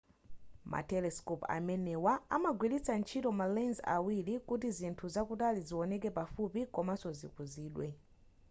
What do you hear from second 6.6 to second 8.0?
komanzo zikuzidwe